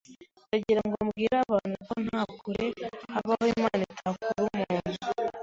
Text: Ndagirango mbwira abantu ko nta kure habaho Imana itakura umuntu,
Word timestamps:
Ndagirango 0.47 0.97
mbwira 1.07 1.35
abantu 1.49 1.75
ko 1.87 1.93
nta 2.05 2.21
kure 2.41 2.65
habaho 3.13 3.43
Imana 3.57 3.81
itakura 3.91 4.33
umuntu, 4.43 5.03